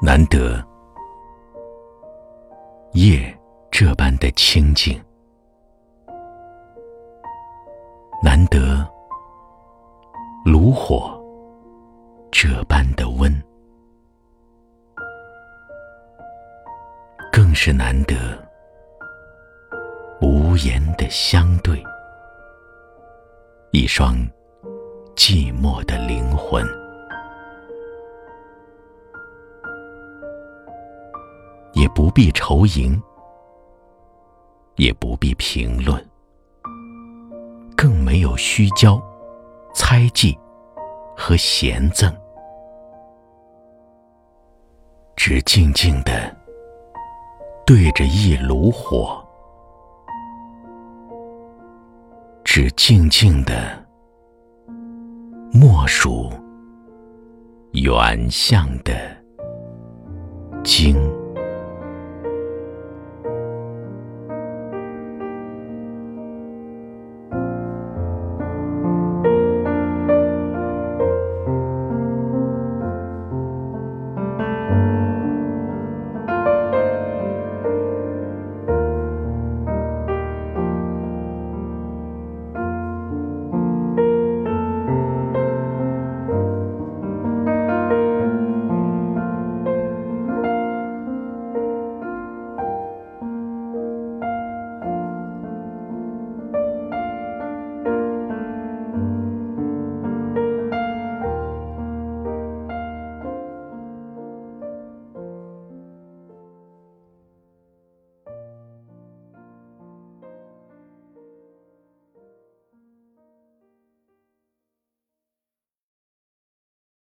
[0.00, 0.64] 难得
[2.92, 3.36] 夜
[3.68, 4.96] 这般的清静，
[8.22, 8.88] 难得
[10.44, 11.20] 炉火
[12.30, 13.30] 这般的温，
[17.32, 18.14] 更是难得
[20.20, 21.82] 无言的相对，
[23.72, 24.14] 一双
[25.16, 26.64] 寂寞的灵魂。
[31.98, 33.02] 不必愁迎，
[34.76, 36.00] 也不必评论，
[37.76, 39.02] 更没有虚交、
[39.74, 40.38] 猜忌
[41.16, 42.14] 和嫌憎，
[45.16, 46.32] 只静静的
[47.66, 49.20] 对着一炉火，
[52.44, 53.84] 只静静的
[55.52, 56.30] 默数
[57.72, 58.94] 远向的
[60.62, 60.96] 经。